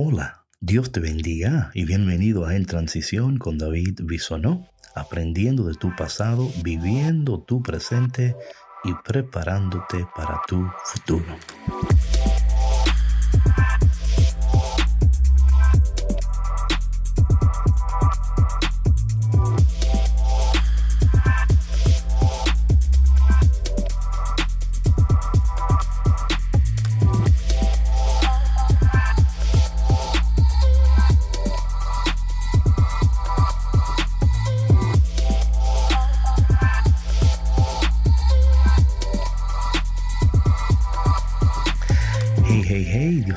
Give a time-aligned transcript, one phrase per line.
[0.00, 5.92] Hola, Dios te bendiga y bienvenido a En Transición con David Bisonó, aprendiendo de tu
[5.96, 8.36] pasado, viviendo tu presente
[8.84, 11.26] y preparándote para tu futuro.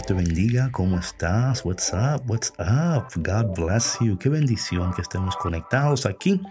[0.01, 0.71] Dios te bendiga.
[0.71, 1.63] ¿Cómo estás?
[1.63, 2.23] What's up?
[2.25, 3.11] What's up?
[3.17, 4.17] God bless you.
[4.17, 6.41] Qué bendición que estemos conectados aquí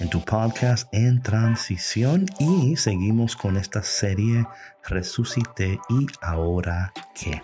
[0.00, 4.46] en tu podcast en transición y seguimos con esta serie
[4.86, 7.40] Resucité y ahora qué.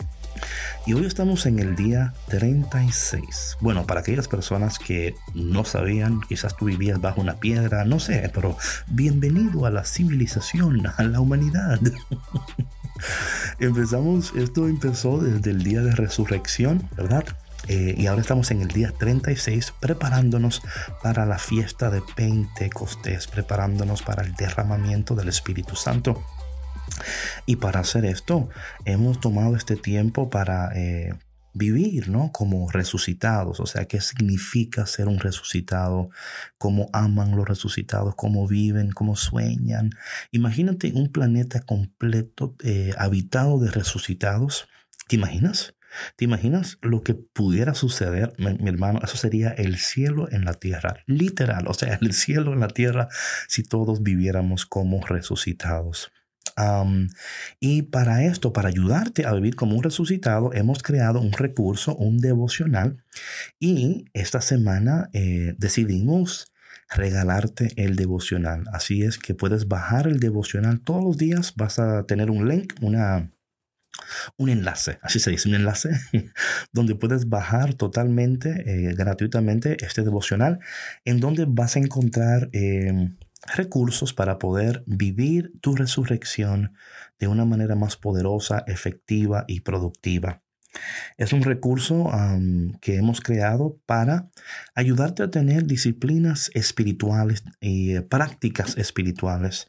[0.87, 3.57] Y hoy estamos en el día 36.
[3.61, 8.31] Bueno, para aquellas personas que no sabían, quizás tú vivías bajo una piedra, no sé,
[8.34, 11.81] pero bienvenido a la civilización, a la humanidad.
[13.61, 17.25] Empezamos, esto empezó desde el día de resurrección, ¿verdad?
[17.69, 20.62] Eh, y ahora estamos en el día 36 preparándonos
[21.02, 26.25] para la fiesta de Pentecostés, preparándonos para el derramamiento del Espíritu Santo.
[27.44, 28.48] Y para hacer esto,
[28.86, 31.12] hemos tomado este tiempo para eh,
[31.53, 32.33] vivir, ¿no?
[32.33, 36.11] Como resucitados, o sea, qué significa ser un resucitado,
[36.59, 39.91] cómo aman los resucitados, cómo viven, cómo sueñan.
[40.31, 44.69] Imagínate un planeta completo eh, habitado de resucitados.
[45.09, 45.75] ¿Te imaginas?
[46.17, 49.01] ¿Te imaginas lo que pudiera suceder, mi, hermano?
[49.03, 53.09] Eso sería el cielo en la tierra, literal, o sea, el cielo en la tierra
[53.48, 56.12] si todos viviéramos como resucitados
[57.61, 62.19] y para esto, para ayudarte a vivir como un resucitado, hemos creado un recurso, un
[62.19, 63.05] devocional.
[63.58, 66.52] Y esta semana eh, decidimos
[66.91, 68.64] regalarte el devocional.
[68.72, 71.55] Así es que puedes bajar el devocional todos los días.
[71.57, 73.30] Vas a tener un link, una,
[74.36, 75.90] un enlace, así se dice, un enlace,
[76.73, 80.58] donde puedes bajar totalmente, eh, gratuitamente este devocional,
[81.05, 83.17] en donde vas a encontrar em,
[83.56, 86.74] recursos para poder vivir tu resurrección
[87.18, 90.42] de una manera más poderosa, efectiva y productiva.
[91.17, 92.11] Es un recurso
[92.81, 94.31] que hemos creado para
[94.75, 99.69] ayudarte a tener disciplinas espirituales y eh, prácticas espirituales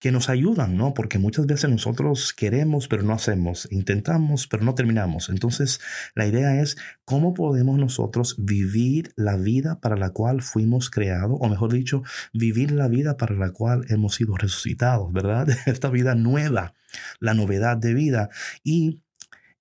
[0.00, 0.94] que nos ayudan, ¿no?
[0.94, 5.28] Porque muchas veces nosotros queremos pero no hacemos, intentamos pero no terminamos.
[5.28, 5.80] Entonces,
[6.14, 11.48] la idea es cómo podemos nosotros vivir la vida para la cual fuimos creados, o
[11.48, 15.48] mejor dicho, vivir la vida para la cual hemos sido resucitados, ¿verdad?
[15.66, 16.74] Esta vida nueva,
[17.20, 18.30] la novedad de vida.
[18.64, 19.00] Y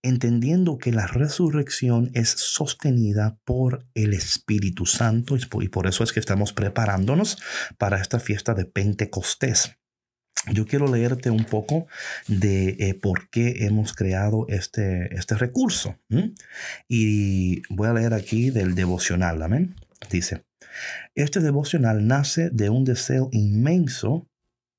[0.07, 6.19] entendiendo que la resurrección es sostenida por el Espíritu Santo y por eso es que
[6.19, 7.37] estamos preparándonos
[7.77, 9.77] para esta fiesta de Pentecostés.
[10.53, 11.87] Yo quiero leerte un poco
[12.27, 15.99] de eh, por qué hemos creado este, este recurso.
[16.87, 19.75] Y voy a leer aquí del devocional, amén.
[20.09, 20.45] Dice,
[21.15, 24.29] este devocional nace de un deseo inmenso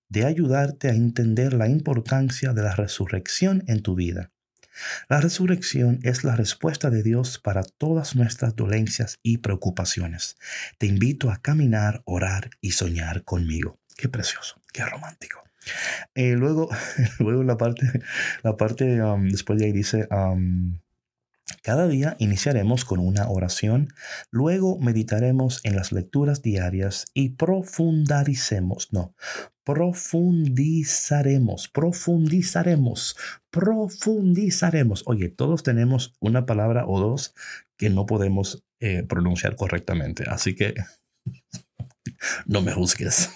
[0.09, 4.33] de ayudarte a entender la importancia de la resurrección en tu vida
[5.09, 10.37] la resurrección es la respuesta de Dios para todas nuestras dolencias y preocupaciones.
[10.79, 13.79] Te invito a caminar, orar y soñar conmigo.
[13.97, 15.43] Qué precioso, qué romántico.
[16.15, 16.69] Eh, luego,
[17.19, 17.87] luego la parte,
[18.43, 20.79] la parte um, después de ahí dice, um,
[21.63, 23.89] cada día iniciaremos con una oración,
[24.31, 29.15] luego meditaremos en las lecturas diarias y profundaricemos, no,
[29.69, 33.17] profundizaremos, profundizaremos,
[33.51, 35.03] profundizaremos.
[35.05, 37.35] Oye, todos tenemos una palabra o dos
[37.77, 40.73] que no podemos eh, pronunciar correctamente, así que
[42.47, 43.29] no me juzgues.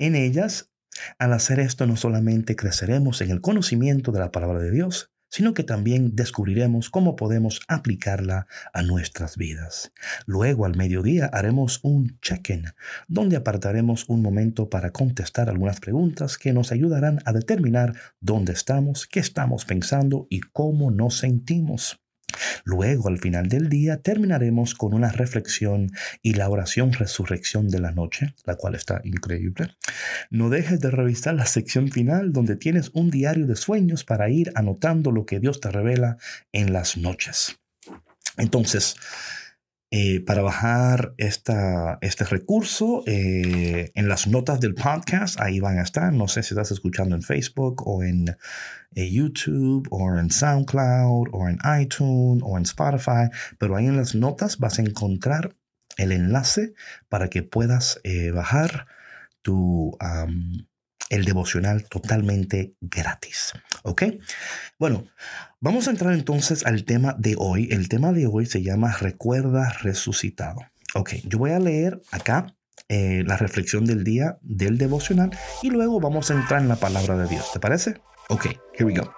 [0.00, 0.72] en ellas,
[1.20, 5.52] al hacer esto, no solamente creceremos en el conocimiento de la palabra de Dios, sino
[5.52, 9.90] que también descubriremos cómo podemos aplicarla a nuestras vidas.
[10.26, 12.66] Luego, al mediodía, haremos un check-in,
[13.08, 19.08] donde apartaremos un momento para contestar algunas preguntas que nos ayudarán a determinar dónde estamos,
[19.08, 22.03] qué estamos pensando y cómo nos sentimos.
[22.64, 25.90] Luego, al final del día, terminaremos con una reflexión
[26.22, 29.76] y la oración resurrección de la noche, la cual está increíble.
[30.30, 34.52] No dejes de revisar la sección final donde tienes un diario de sueños para ir
[34.54, 36.16] anotando lo que Dios te revela
[36.52, 37.56] en las noches.
[38.36, 38.96] Entonces,
[39.90, 45.82] Eh, para bajar esta, este recurso, eh, en las notas del podcast, ahí van a
[45.82, 46.12] estar.
[46.12, 48.36] No sé si estás escuchando en Facebook o en
[48.96, 53.28] eh, YouTube o en SoundCloud o en iTunes o en Spotify,
[53.58, 55.54] pero ahí en las notas vas a encontrar
[55.96, 56.74] el enlace
[57.08, 58.00] para que puedas
[58.32, 58.86] bajar
[59.42, 59.96] tu,
[61.10, 63.52] el devocional totalmente gratis.
[63.82, 64.04] ¿Ok?
[64.78, 65.06] Bueno,
[65.60, 67.68] vamos a entrar entonces al tema de hoy.
[67.70, 70.60] El tema de hoy se llama Recuerda resucitado.
[70.94, 72.54] Ok, yo voy a leer acá
[72.88, 75.30] eh, la reflexión del día del devocional
[75.62, 77.52] y luego vamos a entrar en la palabra de Dios.
[77.52, 78.00] ¿Te parece?
[78.28, 79.12] Ok, here we go.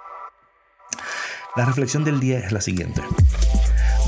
[1.55, 3.01] La reflexión del día es la siguiente.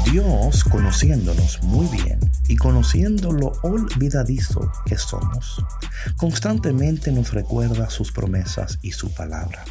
[0.06, 5.64] Dios, conociéndonos muy bien y conociendo lo olvidadizo que somos,
[6.18, 9.64] constantemente nos recuerda sus promesas y su palabra.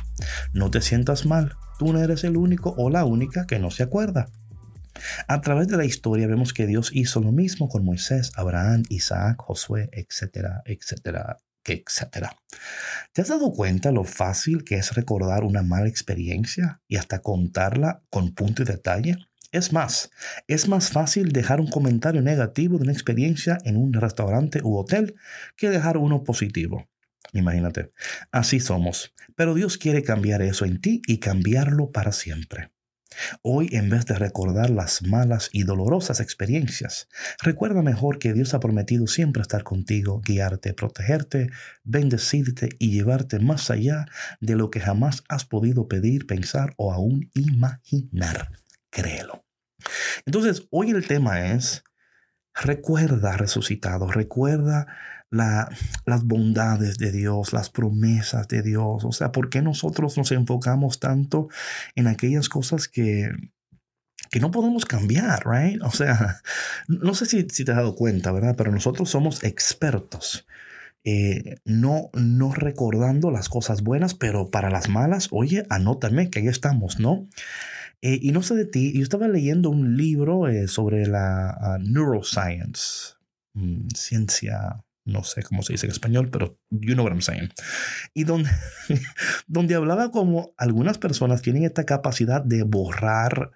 [0.53, 3.83] No te sientas mal, tú no eres el único o la única que no se
[3.83, 4.29] acuerda.
[5.27, 9.37] A través de la historia vemos que Dios hizo lo mismo con Moisés, Abraham, Isaac,
[9.39, 12.37] Josué, etcétera, etcétera, etcétera.
[13.13, 18.03] ¿Te has dado cuenta lo fácil que es recordar una mala experiencia y hasta contarla
[18.11, 19.17] con punto y detalle?
[19.51, 20.11] Es más,
[20.47, 25.15] es más fácil dejar un comentario negativo de una experiencia en un restaurante u hotel
[25.57, 26.87] que dejar uno positivo.
[27.33, 27.91] Imagínate,
[28.31, 32.73] así somos, pero Dios quiere cambiar eso en ti y cambiarlo para siempre.
[33.41, 37.09] Hoy, en vez de recordar las malas y dolorosas experiencias,
[37.43, 41.49] recuerda mejor que Dios ha prometido siempre estar contigo, guiarte, protegerte,
[41.85, 44.05] bendecirte y llevarte más allá
[44.41, 48.49] de lo que jamás has podido pedir, pensar o aún imaginar
[48.91, 49.28] créelo.
[50.27, 51.85] Entonces, hoy el tema es,
[52.55, 54.87] recuerda resucitado, recuerda
[55.31, 55.69] la,
[56.07, 59.05] las bondades de Dios, las promesas de Dios.
[59.05, 61.49] O sea, ¿por qué nosotros nos enfocamos tanto
[61.95, 63.31] en aquellas cosas que,
[64.31, 65.83] que no podemos cambiar, right?
[65.83, 66.41] O sea,
[66.89, 68.55] no sé si, si te has dado cuenta, ¿verdad?
[68.57, 70.47] Pero nosotros somos expertos.
[71.05, 76.49] Eh, no, no recordando las cosas buenas, pero para las malas, oye, anótame que ahí
[76.49, 77.29] estamos, ¿no?
[78.01, 81.79] Eh, y no sé de ti, yo estaba leyendo un libro eh, sobre la ah,
[81.81, 83.15] neuroscience,
[83.55, 87.51] mm, ciencia, no sé cómo se dice en español, pero you know what I'm saying.
[88.15, 88.51] Y donde,
[89.49, 93.51] donde hablaba como algunas personas tienen esta capacidad de borrar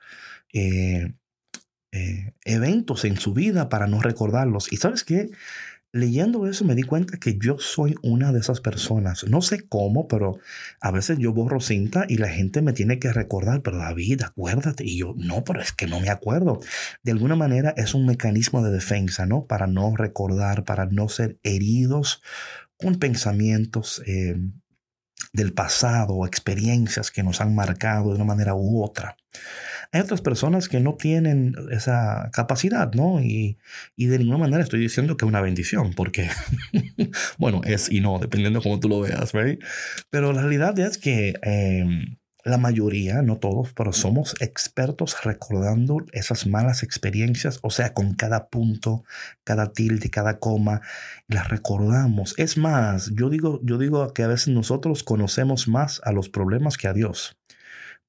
[0.53, 1.15] eh,
[2.45, 4.73] eventos en su vida para no recordarlos.
[4.73, 5.31] Y sabes qué?
[5.93, 9.25] Leyendo eso me di cuenta que yo soy una de esas personas.
[9.29, 10.39] No sé cómo, pero
[10.81, 14.85] a veces yo borro cinta y la gente me tiene que recordar, pero David, acuérdate.
[14.85, 16.61] Y yo, no, pero es que no me acuerdo.
[17.03, 19.47] De alguna manera es un mecanismo de defensa, ¿no?
[19.47, 22.23] Para no recordar, para no ser heridos
[22.79, 24.37] con pensamientos eh,
[25.33, 29.17] del pasado experiencias que nos han marcado de una manera u otra.
[29.93, 33.21] Hay otras personas que no tienen esa capacidad, ¿no?
[33.21, 33.59] Y,
[33.97, 36.31] de ninguna manera estoy diciendo que es una bendición, porque,
[37.39, 39.63] bueno, es y no, dependiendo de cómo tú lo veas, ¿right?
[40.11, 46.47] Pero la realidad es que em, la mayoría, no todos, pero somos expertos recordando esas
[46.47, 49.05] malas experiencias, o sea, con cada punto,
[49.45, 50.81] cada tilde, cada coma,
[51.29, 52.35] las recordamos.
[52.39, 56.77] Es más, yo digo, yo digo que a veces nosotros conocemos más a los problemas
[56.77, 57.37] que a Dios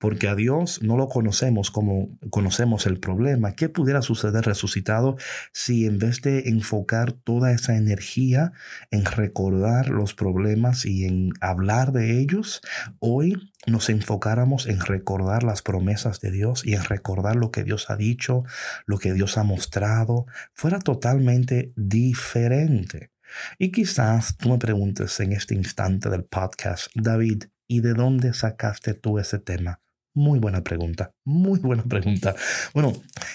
[0.03, 3.53] porque a Dios no lo conocemos como conocemos el problema.
[3.53, 5.15] ¿Qué pudiera suceder resucitado
[5.53, 8.51] si en vez de enfocar toda esa energía
[8.91, 12.59] en recordar los problemas y en hablar de ellos,
[13.00, 17.89] hoy nos enfocáramos en recordar las promesas de Dios y en recordar lo que Dios
[17.89, 18.44] ha dicho,
[18.85, 23.13] lo que Dios ha mostrado, fuera totalmente diferente?
[23.57, 28.95] Y quizás tú me preguntes en este instante del podcast, David, ¿y de dónde sacaste
[28.95, 29.79] tú ese tema?
[30.15, 32.36] Muy buena pregunta, muy buena pregunta.
[32.75, 32.93] Bueno,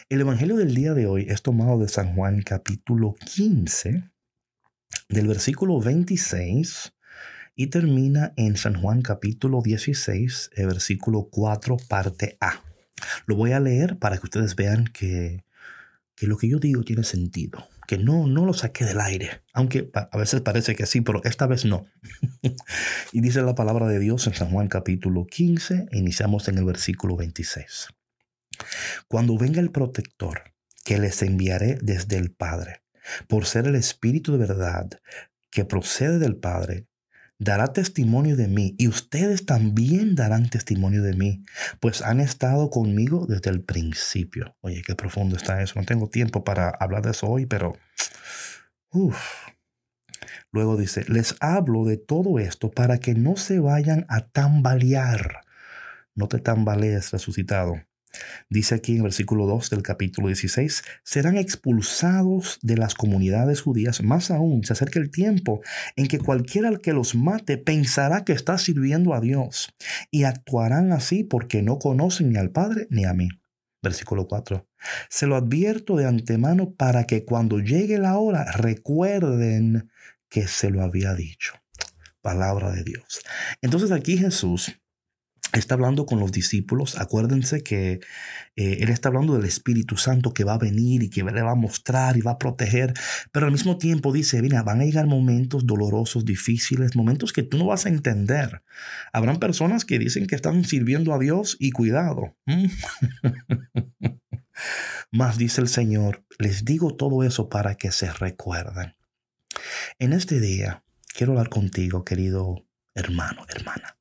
[0.09, 4.05] el Evangelio del día de hoy es tomado de San Juan capítulo 15,
[5.09, 6.93] del versículo 26
[7.57, 12.63] y termina en San Juan capítulo 16, el versículo 4, parte A.
[13.27, 15.43] Lo voy a leer para que ustedes vean que,
[16.15, 19.91] que lo que yo digo tiene sentido que no, no lo saqué del aire, aunque
[19.95, 21.87] a veces parece que sí, pero esta vez no.
[23.13, 27.17] y dice la palabra de Dios en San Juan capítulo 15, iniciamos en el versículo
[27.17, 27.89] 26.
[29.09, 30.53] Cuando venga el protector,
[30.85, 32.83] que les enviaré desde el Padre,
[33.27, 34.91] por ser el Espíritu de verdad
[35.51, 36.89] que procede del Padre,
[37.39, 41.45] dará testimonio de mí y ustedes también darán testimonio de mí,
[41.81, 44.57] pues han estado conmigo desde el principio.
[44.61, 45.79] Oye, qué profundo está eso.
[45.79, 47.77] No tengo tiempo para hablar de eso hoy, pero...
[50.51, 55.43] Luego dice, les hablo de todo esto para que no se vayan a tambalear.
[56.15, 57.83] No te tambalees resucitado.
[58.49, 64.03] Dice aquí en el versículo 2 del capítulo 16, serán expulsados de las comunidades judías.
[64.03, 65.61] Más aún, se acerca el tiempo
[65.97, 69.75] en que cualquiera que los mate pensará que está sirviendo a Dios
[70.11, 73.29] y actuarán así porque no conocen ni al Padre ni a mí.
[73.83, 74.67] Versículo 4.
[75.09, 79.91] Se lo advierto de antemano para que cuando llegue la hora recuerden
[80.29, 81.55] que se lo había dicho.
[82.21, 83.23] Palabra de Dios.
[83.63, 84.81] Entonces aquí Jesús
[85.53, 86.99] está hablando con los discípulos.
[87.01, 88.01] Acuérdense que
[88.57, 91.53] eh, Él está hablando del Espíritu Santo que va a venir y que le va
[91.53, 92.95] a mostrar y va a proteger.
[93.33, 97.59] Pero al mismo tiempo dice, mira, van a llegar momentos dolorosos, difíciles, momentos que tú
[97.59, 98.63] no vas a entender.
[99.13, 102.37] Habrán personas que dicen que están sirviendo a Dios y cuidado.
[105.13, 108.95] Más dice el Señor, les digo todo eso para que se recuerden.
[109.99, 113.98] En este día quiero hablar contigo, querido hermano, hermana.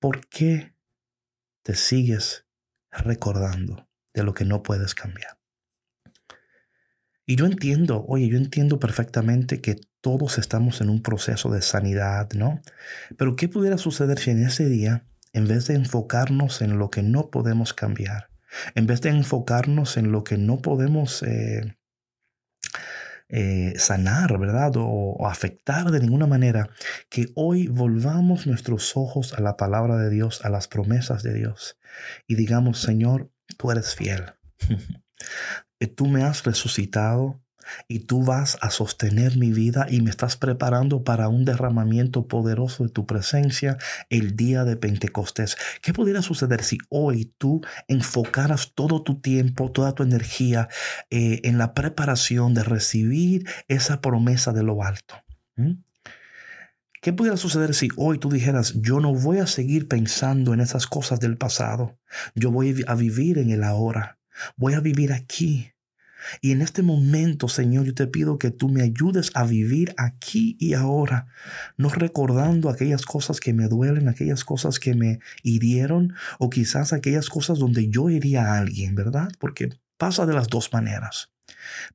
[0.00, 0.74] ¿Por qué
[1.62, 2.46] te sigues
[2.90, 5.38] recordando de lo que no puedes cambiar?
[7.26, 12.30] Y yo entiendo, oye, yo entiendo perfectamente que todos estamos en un proceso de sanidad,
[12.32, 12.62] ¿no?
[13.18, 15.04] Pero ¿qué pudiera suceder si en ese día,
[15.34, 18.30] en vez de enfocarnos en lo que no podemos cambiar,
[18.74, 21.76] en vez de enfocarnos en lo que no podemos eh,
[23.32, 24.72] eh, sanar, ¿verdad?
[24.76, 26.70] O, afectar de ninguna manera,
[27.08, 31.78] que hoy volvamos nuestros ojos a la palabra de Dios, a las promesas de Dios,
[32.26, 34.34] y digamos, Señor, tú eres fiel.
[35.96, 37.40] tú me has resucitado,
[37.88, 42.84] y tú vas a sostener mi vida y me estás preparando para un derramamiento poderoso
[42.84, 45.56] de tu presencia el día de Pentecostés.
[45.82, 50.68] ¿Qué pudiera suceder si hoy tú enfocaras todo tu tiempo, toda tu energía
[51.10, 55.14] eh, en la preparación de recibir esa promesa de lo alto?
[55.56, 55.72] ¿Mm?
[57.02, 60.86] ¿Qué pudiera suceder si hoy tú dijeras, yo no voy a seguir pensando en esas
[60.86, 61.98] cosas del pasado,
[62.34, 64.18] yo voy a vivir en el ahora,
[64.56, 65.72] voy a vivir aquí,
[66.40, 70.56] y en este momento, Señor, yo te pido que tú me ayudes a vivir aquí
[70.58, 71.26] y ahora,
[71.76, 77.28] no recordando aquellas cosas que me duelen, aquellas cosas que me hirieron o quizás aquellas
[77.28, 79.30] cosas donde yo hería a alguien, ¿verdad?
[79.38, 81.30] Porque pasa de las dos maneras.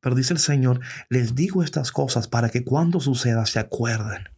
[0.01, 0.79] Pero dice el Señor,
[1.09, 4.29] les digo estas cosas para que cuando suceda se acuerden.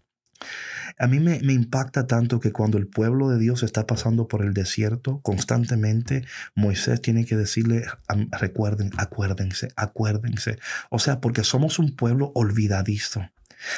[1.00, 4.54] A mí me, impacta tanto que cuando el pueblo de Dios está pasando por el
[4.54, 6.25] desierto constantemente,
[6.56, 7.86] Moisés tiene que decirle,
[8.32, 10.58] recuerden, acuérdense, acuérdense.
[10.89, 13.30] O sea, porque somos un pueblo olvidadizo.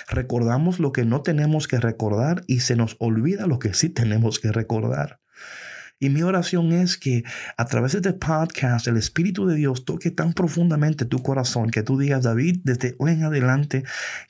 [0.09, 4.39] Recordamos lo que no tenemos que recordar y se nos olvida lo que sí tenemos
[4.39, 5.19] que recordar.
[6.01, 7.25] Y mi oración es que
[7.58, 11.84] a través de este podcast el Espíritu de Dios toque tan profundamente tu corazón que
[11.84, 13.84] tú digas, David, desde hoy en adelante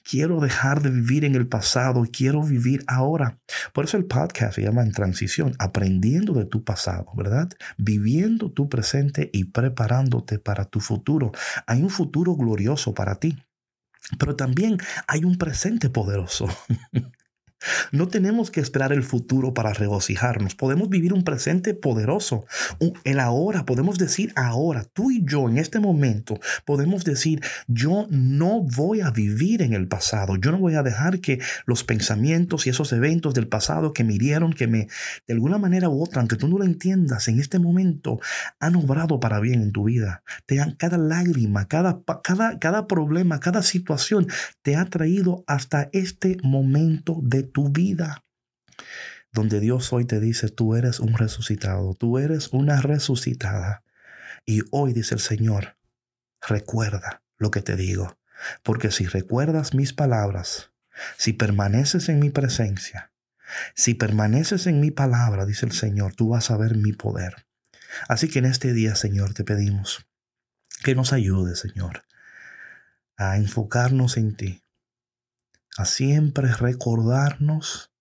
[0.03, 3.37] quiero dejar de vivir en el pasado, quiero vivir ahora.
[3.71, 7.49] Por eso el podcast se llama En Transición, aprendiendo de tu pasado, ¿verdad?
[7.77, 11.31] Viviendo tu presente y preparándote para tu futuro.
[11.67, 13.37] Hay un futuro glorioso para ti.
[14.17, 16.47] Pero también hay un presente poderoso.
[17.91, 20.55] No tenemos que esperar el futuro para regocijarnos.
[20.55, 22.45] Podemos vivir un presente poderoso.
[23.03, 28.61] El ahora, podemos decir ahora, tú y yo en este momento, podemos decir, yo no
[28.61, 30.35] voy a vivir en el pasado.
[30.37, 34.13] Yo no voy a dejar que los pensamientos y esos eventos del pasado que me
[34.13, 34.87] hirieron, que me,
[35.27, 38.19] de alguna manera u otra, aunque tú no lo entiendas, en este momento
[38.59, 40.23] han obrado para bien en tu vida.
[40.45, 44.27] Te dan cada lágrima, cada, cada, cada problema, cada situación
[44.61, 48.23] te ha traído hasta este momento de tu vida.
[49.31, 53.83] Donde Dios hoy te dice, tú eres un resucitado, tú eres una resucitada.
[54.45, 55.77] Y hoy dice el Señor,
[56.47, 58.17] recuerda lo que te digo,
[58.63, 60.71] porque si recuerdas mis palabras,
[61.17, 63.11] si permaneces en mi presencia,
[63.75, 67.45] si permaneces en mi palabra, dice el Señor, tú vas a ver mi poder.
[68.07, 70.05] Así que en este día, Señor, te pedimos
[70.83, 72.03] que nos ayude, Señor,
[73.17, 74.63] a enfocarnos en ti,
[75.85, 77.91] siempre recordarnos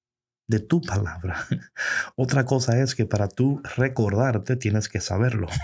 [0.49, 1.47] de tu palabra.
[2.17, 5.49] Otra cosa es que para tú recordarte tienes que saberlo.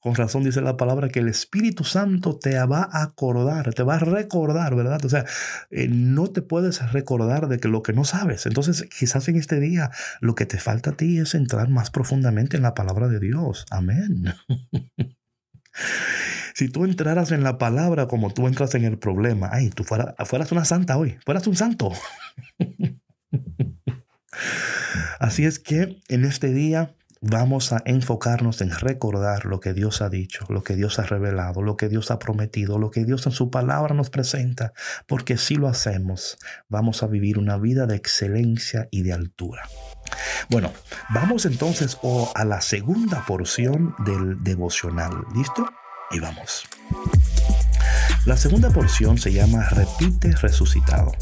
[0.00, 3.96] Con razón dice la palabra que el Espíritu Santo te va a acordar, te va
[3.96, 5.04] a recordar, ¿verdad?
[5.04, 5.24] O sea,
[5.70, 8.46] eh, no te puedes recordar de que lo que no sabes.
[8.46, 12.56] Entonces, quizás en este día lo que te falta a ti es entrar más profundamente
[12.56, 13.64] en la palabra de Dios.
[13.70, 14.34] Amén.
[16.54, 20.52] Si tú entraras en la palabra como tú entras en el problema, ay, tú fueras
[20.52, 21.92] una santa hoy, fueras un santo.
[25.18, 30.08] Así es que en este día vamos a enfocarnos en recordar lo que Dios ha
[30.08, 33.32] dicho, lo que Dios ha revelado, lo que Dios ha prometido, lo que Dios en
[33.32, 34.72] su palabra nos presenta,
[35.06, 36.36] porque si lo hacemos,
[36.68, 39.62] vamos a vivir una vida de excelencia y de altura.
[40.48, 40.72] Bueno,
[41.10, 41.98] vamos entonces
[42.34, 45.24] a la segunda porción del devocional.
[45.34, 45.66] ¿Listo?
[46.10, 46.64] Y vamos.
[48.24, 51.12] La segunda porción se llama Repite resucitado.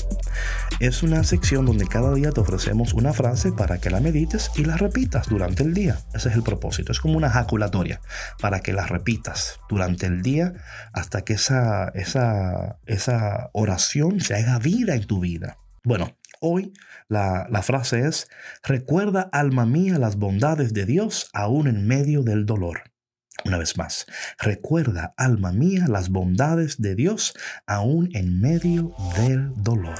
[0.80, 4.64] Es una sección donde cada día te ofrecemos una frase para que la medites y
[4.64, 5.98] la repitas durante el día.
[6.12, 6.92] Ese es el propósito.
[6.92, 8.02] Es como una jaculatoria
[8.38, 10.52] para que la repitas durante el día
[10.92, 15.56] hasta que esa, esa, esa oración se haga vida en tu vida.
[15.84, 16.72] Bueno, hoy
[17.08, 18.28] la, la frase es,
[18.62, 22.90] recuerda alma mía las bondades de Dios aún en medio del dolor.
[23.44, 24.06] Una vez más,
[24.38, 27.34] recuerda, alma mía, las bondades de Dios
[27.66, 29.98] aún en medio del dolor.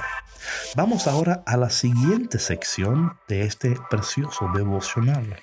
[0.75, 5.37] Vamos ahora a la siguiente sección de este precioso devocional.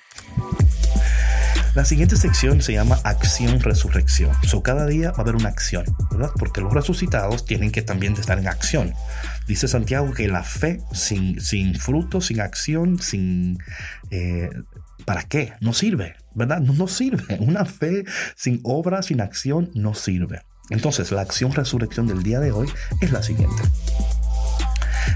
[1.75, 4.31] La siguiente sección se llama acción resurrección.
[4.43, 6.31] So, cada día va a haber una acción, ¿verdad?
[6.37, 8.93] Porque los resucitados tienen que también estar en acción.
[9.47, 13.59] Dice Santiago que la fe sin, sin fruto, sin acción, sin...
[14.09, 14.49] Eh,
[15.05, 15.53] ¿Para qué?
[15.61, 16.59] No sirve, ¿verdad?
[16.59, 17.37] No, no sirve.
[17.39, 18.03] Una fe
[18.35, 20.41] sin obra, sin acción, no sirve.
[20.69, 22.67] Entonces, la acción resurrección del día de hoy
[23.01, 23.61] es la siguiente.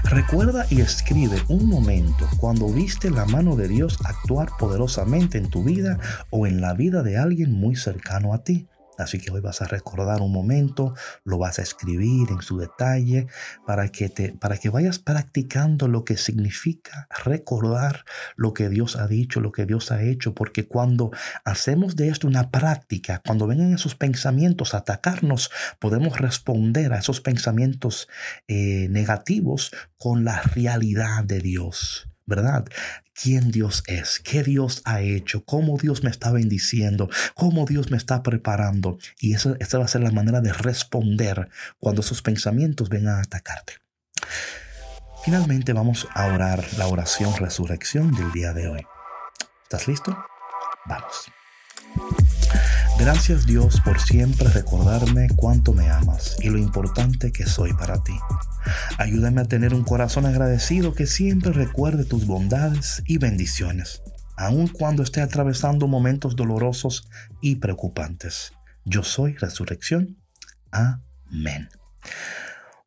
[0.04, 5.62] Recuerda y escribe un momento cuando viste la mano de Dios actuar poderosamente en tu
[5.62, 5.98] vida
[6.30, 8.68] o en la vida de alguien muy cercano a ti.
[8.98, 13.26] Así que hoy vas a recordar un momento, lo vas a escribir en su detalle
[13.66, 18.04] para que, te, para que vayas practicando lo que significa recordar
[18.36, 21.10] lo que Dios ha dicho, lo que Dios ha hecho, porque cuando
[21.44, 27.20] hacemos de esto una práctica, cuando vengan esos pensamientos a atacarnos, podemos responder a esos
[27.20, 28.08] pensamientos
[28.48, 32.13] eh, negativos con la realidad de Dios.
[32.26, 32.66] ¿Verdad?
[33.14, 37.96] quién Dios es, qué Dios ha hecho, cómo Dios me está bendiciendo, cómo Dios me
[37.96, 38.98] está preparando.
[39.20, 43.22] Y eso, esa va a ser la manera de responder cuando esos pensamientos vengan a
[43.22, 43.74] atacarte.
[45.24, 48.86] Finalmente vamos a orar la oración resurrección del día de hoy.
[49.62, 50.16] ¿Estás listo?
[50.86, 51.30] Vamos.
[53.04, 58.14] Gracias Dios por siempre recordarme cuánto me amas y lo importante que soy para ti.
[58.96, 64.00] Ayúdame a tener un corazón agradecido que siempre recuerde tus bondades y bendiciones,
[64.38, 67.06] aun cuando esté atravesando momentos dolorosos
[67.42, 68.52] y preocupantes.
[68.86, 70.16] Yo soy Resurrección.
[70.70, 71.68] Amén.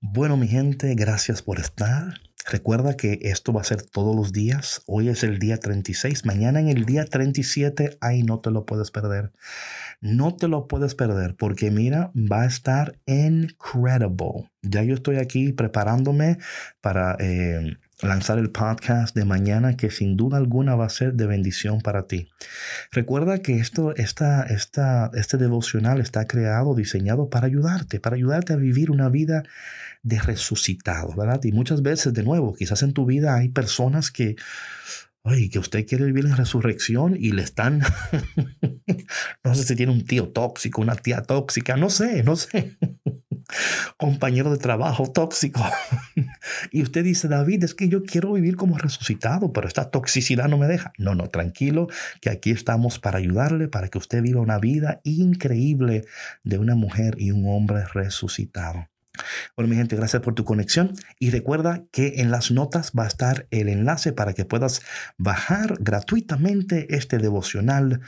[0.02, 2.27] Bueno, mi gente, gracias por estar.
[2.50, 4.82] Recuerda que esto va a ser todos los días.
[4.86, 6.26] Hoy es el día 36.
[6.26, 9.34] Mañana en el día 37, ahí no te lo puedes perder.
[10.00, 14.50] No te lo puedes perder porque mira, va a estar incredible.
[14.62, 16.38] Ya yo estoy aquí preparándome
[16.80, 21.26] para eh, lanzar el podcast de mañana que sin duda alguna va a ser de
[21.26, 22.30] bendición para ti.
[22.92, 28.58] Recuerda que esto, esta, esta, este devocional está creado, diseñado para ayudarte, para ayudarte a
[28.58, 29.44] vivir una vida
[30.04, 31.42] de resucitado, ¿verdad?
[31.44, 34.36] Y muchas veces, de nuevo, quizás en tu vida hay personas que,
[35.24, 37.82] ay, que usted quiere vivir en resurrección y le están,
[39.44, 42.78] no sé si tiene un tío tóxico, una tía tóxica, no sé, no sé,
[43.98, 45.62] compañero de trabajo tóxico.
[46.72, 50.58] y usted dice, David, es que yo quiero vivir como resucitado, pero esta toxicidad no
[50.58, 50.94] me deja.
[50.98, 51.88] No, no, tranquilo,
[52.22, 56.06] que aquí estamos para ayudarle, para que usted viva una vida increíble
[56.44, 58.88] de una mujer y un hombre resucitado.
[59.56, 63.08] Bueno, mi gente, gracias por tu conexión y recuerda que en las notas va a
[63.08, 64.82] estar el enlace para que puedas
[65.18, 68.02] bajar gratuitamente este devocional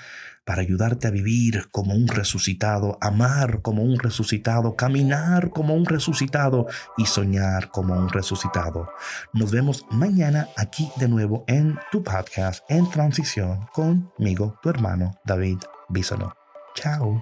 [0.50, 6.66] para ayudarte a vivir como un resucitado, amar como un resucitado, caminar como un resucitado
[6.98, 8.90] y soñar como un resucitado.
[9.32, 15.60] Nos vemos mañana aquí de nuevo en tu podcast en transición conmigo, tu hermano David
[15.88, 16.34] Bisonó.
[16.74, 17.22] Chao.